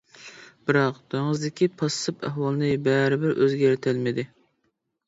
[0.69, 4.31] بىراق، دېڭىزدىكى پاسسىپ ئەھۋالنى بەرىبىر ئۆزگەرتەلمىدى.